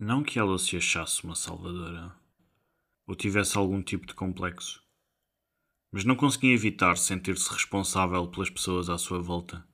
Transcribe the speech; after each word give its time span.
Não 0.00 0.22
que 0.22 0.38
ela 0.38 0.56
se 0.60 0.76
achasse 0.76 1.24
uma 1.24 1.34
salvadora, 1.34 2.14
ou 3.04 3.16
tivesse 3.16 3.58
algum 3.58 3.82
tipo 3.82 4.06
de 4.06 4.14
complexo, 4.14 4.80
mas 5.90 6.04
não 6.04 6.14
conseguia 6.14 6.54
evitar 6.54 6.96
sentir-se 6.96 7.52
responsável 7.52 8.28
pelas 8.28 8.48
pessoas 8.48 8.88
à 8.88 8.96
sua 8.96 9.20
volta. 9.20 9.66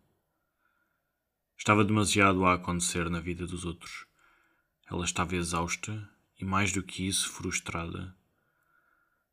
Estava 1.58 1.84
demasiado 1.84 2.42
a 2.46 2.54
acontecer 2.54 3.10
na 3.10 3.20
vida 3.20 3.46
dos 3.46 3.66
outros. 3.66 4.06
Ela 4.90 5.04
estava 5.04 5.36
exausta 5.36 6.08
e, 6.40 6.44
mais 6.44 6.72
do 6.72 6.82
que 6.82 7.06
isso, 7.06 7.28
frustrada. 7.28 8.16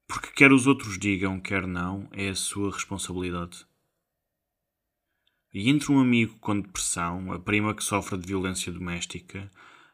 Porque, 0.06 0.32
quer 0.32 0.52
os 0.52 0.68
outros 0.68 1.00
digam, 1.00 1.40
quer 1.40 1.66
não, 1.66 2.10
é 2.12 2.28
a 2.28 2.36
sua 2.36 2.70
responsabilidade. 2.70 3.66
E 5.54 5.70
entre 5.70 5.90
um 5.90 6.02
amigo 6.02 6.38
com 6.40 6.60
depressão, 6.60 7.32
a 7.32 7.40
prima 7.40 7.74
que 7.74 7.82
sofre 7.82 8.18
de 8.18 8.28
violência 8.28 8.74
doméstica, 8.74 9.50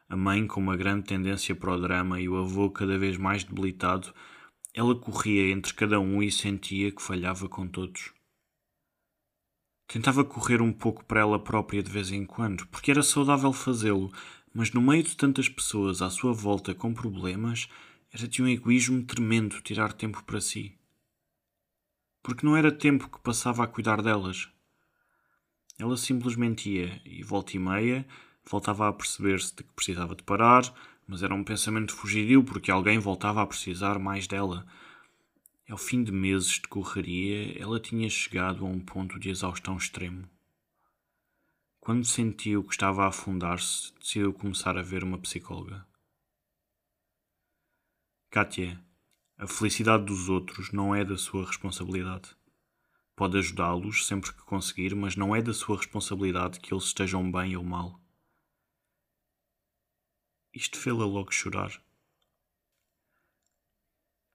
a 0.08 0.16
mãe 0.16 0.46
com 0.46 0.60
uma 0.60 0.76
grande 0.76 1.06
tendência 1.06 1.54
para 1.54 1.74
o 1.74 1.80
drama 1.80 2.20
e 2.20 2.28
o 2.28 2.36
avô 2.36 2.70
cada 2.70 2.96
vez 2.98 3.16
mais 3.18 3.44
debilitado, 3.44 4.12
ela 4.72 4.98
corria 4.98 5.50
entre 5.50 5.74
cada 5.74 6.00
um 6.00 6.22
e 6.22 6.32
sentia 6.32 6.90
que 6.90 7.02
falhava 7.02 7.48
com 7.48 7.68
todos. 7.68 8.12
Tentava 9.86 10.24
correr 10.24 10.62
um 10.62 10.72
pouco 10.72 11.04
para 11.04 11.20
ela 11.20 11.38
própria 11.38 11.82
de 11.82 11.90
vez 11.90 12.10
em 12.10 12.24
quando, 12.24 12.66
porque 12.68 12.90
era 12.90 13.02
saudável 13.02 13.52
fazê-lo, 13.52 14.10
mas 14.54 14.72
no 14.72 14.80
meio 14.80 15.02
de 15.02 15.16
tantas 15.16 15.48
pessoas 15.48 16.00
à 16.00 16.10
sua 16.10 16.32
volta 16.32 16.74
com 16.74 16.94
problemas, 16.94 17.68
era 18.12 18.26
de 18.26 18.42
um 18.42 18.48
egoísmo 18.48 19.02
tremendo 19.04 19.60
tirar 19.60 19.92
tempo 19.92 20.22
para 20.24 20.40
si. 20.40 20.78
Porque 22.22 22.46
não 22.46 22.56
era 22.56 22.72
tempo 22.72 23.10
que 23.10 23.20
passava 23.20 23.64
a 23.64 23.66
cuidar 23.66 24.02
delas. 24.02 24.48
Ela 25.78 25.96
simplesmente 25.96 26.70
ia, 26.70 27.00
e 27.04 27.22
volta 27.22 27.56
e 27.56 27.58
meia, 27.58 28.06
voltava 28.48 28.88
a 28.88 28.92
perceber-se 28.92 29.54
de 29.54 29.62
que 29.62 29.72
precisava 29.74 30.14
de 30.14 30.22
parar, 30.22 30.62
mas 31.06 31.22
era 31.22 31.34
um 31.34 31.44
pensamento 31.44 31.94
fugidio 31.94 32.42
porque 32.42 32.70
alguém 32.70 32.98
voltava 32.98 33.42
a 33.42 33.46
precisar 33.46 33.98
mais 33.98 34.26
dela. 34.26 34.66
Ao 35.68 35.76
fim 35.76 36.02
de 36.02 36.10
meses 36.10 36.52
de 36.52 36.68
correria, 36.68 37.60
ela 37.60 37.78
tinha 37.78 38.08
chegado 38.08 38.64
a 38.64 38.68
um 38.68 38.80
ponto 38.80 39.18
de 39.18 39.28
exaustão 39.28 39.76
extremo. 39.76 40.28
Quando 41.78 42.04
sentiu 42.04 42.64
que 42.64 42.72
estava 42.72 43.04
a 43.04 43.08
afundar-se, 43.08 43.92
decidiu 43.98 44.32
começar 44.32 44.76
a 44.76 44.82
ver 44.82 45.02
uma 45.04 45.18
psicóloga. 45.18 45.86
Kátia, 48.30 48.78
a 49.38 49.46
felicidade 49.46 50.04
dos 50.04 50.28
outros 50.28 50.72
não 50.72 50.94
é 50.94 51.04
da 51.04 51.16
sua 51.16 51.46
responsabilidade. 51.46 52.36
Pode 53.16 53.38
ajudá-los 53.38 54.06
sempre 54.06 54.32
que 54.32 54.42
conseguir, 54.42 54.94
mas 54.94 55.16
não 55.16 55.34
é 55.34 55.40
da 55.40 55.54
sua 55.54 55.76
responsabilidade 55.76 56.60
que 56.60 56.74
eles 56.74 56.84
estejam 56.84 57.30
bem 57.30 57.56
ou 57.56 57.64
mal. 57.64 57.98
Isto 60.54 60.78
fê-la 60.78 61.04
logo 61.04 61.32
chorar. 61.32 61.72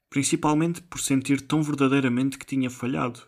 Principalmente 0.09 0.81
por 0.81 1.00
sentir 1.00 1.42
tão 1.42 1.64
verdadeiramente 1.64 2.38
que 2.38 2.45
tinha 2.45 2.69
falhado. 2.69 3.22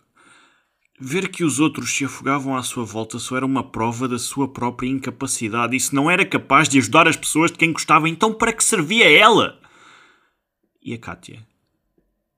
Ver 0.99 1.29
que 1.29 1.43
os 1.43 1.59
outros 1.59 1.93
se 1.93 2.05
afogavam 2.05 2.55
à 2.55 2.63
sua 2.63 2.85
volta 2.85 3.19
só 3.19 3.35
era 3.35 3.45
uma 3.45 3.69
prova 3.69 4.07
da 4.07 4.17
sua 4.17 4.47
própria 4.51 4.87
incapacidade 4.87 5.75
e 5.75 5.79
se 5.79 5.93
não 5.93 6.09
era 6.09 6.25
capaz 6.25 6.69
de 6.69 6.77
ajudar 6.77 7.07
as 7.07 7.17
pessoas 7.17 7.51
de 7.51 7.57
quem 7.57 7.73
gostava, 7.73 8.07
então 8.07 8.33
para 8.33 8.53
que 8.53 8.63
servia 8.63 9.09
ela? 9.09 9.59
E 10.81 10.93
a 10.93 10.97
Kátia? 10.97 11.45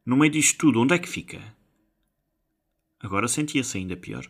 No 0.06 0.16
meio 0.16 0.32
disto 0.32 0.58
tudo, 0.58 0.82
onde 0.82 0.96
é 0.96 0.98
que 0.98 1.10
fica? 1.10 1.56
Agora 3.00 3.28
sentia-se 3.28 3.78
ainda 3.78 3.96
pior. 3.96 4.26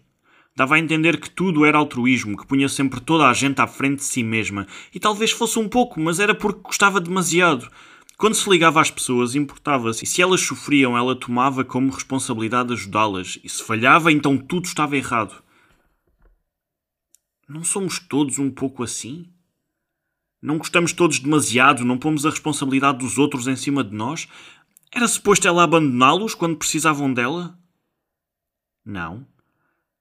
Dava 0.57 0.73
a 0.73 0.79
entender 0.79 1.19
que 1.19 1.29
tudo 1.29 1.65
era 1.65 1.77
altruísmo, 1.77 2.35
que 2.35 2.47
punha 2.47 2.67
sempre 2.67 2.99
toda 2.99 3.27
a 3.27 3.33
gente 3.33 3.61
à 3.61 3.67
frente 3.67 3.97
de 3.97 4.05
si 4.05 4.23
mesma. 4.23 4.65
E 4.91 4.99
talvez 4.99 5.29
fosse 5.29 5.59
um 5.59 5.69
pouco, 5.69 5.99
mas 5.99 6.19
era 6.19 6.33
porque 6.33 6.61
gostava 6.63 6.99
demasiado. 6.99 7.69
Quando 8.17 8.33
se 8.33 8.49
ligava 8.49 8.81
às 8.81 8.89
pessoas, 8.89 9.35
importava-se. 9.35 10.03
E 10.03 10.07
se 10.07 10.19
elas 10.19 10.41
sofriam, 10.41 10.97
ela 10.97 11.15
tomava 11.15 11.63
como 11.63 11.91
responsabilidade 11.91 12.73
ajudá-las. 12.73 13.37
E 13.43 13.47
se 13.47 13.61
falhava, 13.61 14.11
então 14.11 14.35
tudo 14.35 14.65
estava 14.65 14.97
errado. 14.97 15.43
Não 17.47 17.63
somos 17.63 17.99
todos 17.99 18.39
um 18.39 18.49
pouco 18.49 18.81
assim? 18.81 19.27
Não 20.41 20.57
gostamos 20.57 20.91
todos 20.91 21.19
demasiado, 21.19 21.85
não 21.85 21.99
pomos 21.99 22.25
a 22.25 22.31
responsabilidade 22.31 22.97
dos 22.97 23.19
outros 23.19 23.47
em 23.47 23.55
cima 23.55 23.83
de 23.83 23.95
nós? 23.95 24.27
Era 24.91 25.07
suposto 25.07 25.47
ela 25.47 25.63
abandoná-los 25.63 26.33
quando 26.33 26.57
precisavam 26.57 27.13
dela? 27.13 27.55
Não. 28.83 29.36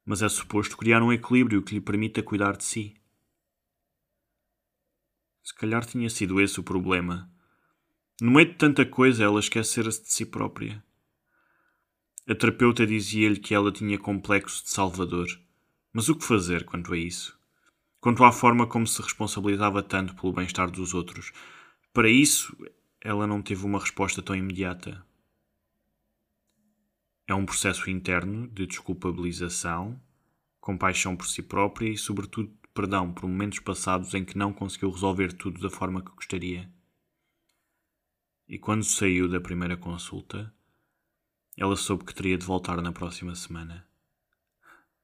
Mas 0.07 0.23
é 0.23 0.29
suposto 0.29 0.77
criar 0.77 1.03
um 1.03 1.13
equilíbrio 1.13 1.63
que 1.63 1.75
lhe 1.75 1.81
permita 1.81 2.23
cuidar 2.23 2.57
de 2.57 2.65
si. 2.65 2.95
Se 5.43 5.55
calhar 5.55 5.85
tinha 5.85 6.09
sido 6.09 6.41
esse 6.41 6.59
o 6.59 6.63
problema. 6.63 7.31
No 8.21 8.31
meio 8.31 8.49
de 8.49 8.55
tanta 8.55 8.87
coisa, 8.87 9.25
ela 9.25 9.41
esquecera-se 9.41 10.03
de 10.03 10.11
si 10.11 10.25
própria. 10.25 10.83
A 12.27 12.35
terapeuta 12.35 12.87
dizia-lhe 12.87 13.39
que 13.39 13.55
ela 13.55 13.71
tinha 13.71 13.99
complexo 13.99 14.65
de 14.65 14.71
salvador. 14.71 15.27
Mas 15.93 16.09
o 16.09 16.17
que 16.17 16.25
fazer 16.25 16.65
quanto 16.65 16.95
a 16.95 16.97
isso? 16.97 17.37
quanto 18.07 18.23
à 18.23 18.31
forma 18.31 18.69
como 18.69 18.87
se 18.87 19.03
responsabilizava 19.03 19.83
tanto 19.83 20.15
pelo 20.15 20.33
bem-estar 20.33 20.71
dos 20.71 20.95
outros. 20.95 21.33
Para 21.93 22.09
isso, 22.09 22.57
ela 23.01 23.27
não 23.27 23.43
teve 23.43 23.67
uma 23.67 23.81
resposta 23.81 24.23
tão 24.23 24.37
imediata. 24.37 25.05
É 27.29 27.35
um 27.35 27.45
processo 27.45 27.91
interno 27.91 28.47
de 28.49 28.67
desculpabilização, 28.67 30.01
compaixão 30.61 31.17
por 31.17 31.27
si 31.27 31.43
própria 31.43 31.89
e, 31.89 31.97
sobretudo, 31.97 32.57
perdão 32.73 33.13
por 33.13 33.29
momentos 33.29 33.59
passados 33.59 34.15
em 34.15 34.25
que 34.25 34.39
não 34.39 34.53
conseguiu 34.53 34.91
resolver 34.91 35.33
tudo 35.33 35.61
da 35.61 35.71
forma 35.71 36.03
que 36.03 36.15
gostaria. 36.15 36.71
E 38.47 38.59
quando 38.59 38.85
saiu 38.85 39.29
da 39.29 39.41
primeira 39.41 39.77
consulta, 39.77 40.55
ela 41.57 41.75
soube 41.75 42.05
que 42.05 42.15
teria 42.15 42.39
de 42.39 42.47
voltar 42.47 42.81
na 42.81 42.93
próxima 42.93 43.35
semana. 43.35 43.89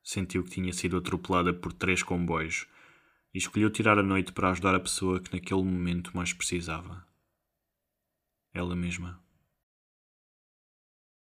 Sentiu 0.02 0.44
que 0.44 0.50
tinha 0.50 0.72
sido 0.72 0.98
atropelada 0.98 1.52
por 1.52 1.72
três 1.72 2.02
comboios 2.02 2.66
e 3.32 3.38
escolheu 3.38 3.70
tirar 3.70 3.98
a 3.98 4.02
noite 4.02 4.32
para 4.32 4.50
ajudar 4.50 4.74
a 4.74 4.80
pessoa 4.80 5.18
que 5.18 5.32
naquele 5.32 5.62
momento 5.62 6.14
mais 6.14 6.32
precisava. 6.32 7.04
Ela 8.52 8.76
mesma. 8.76 9.21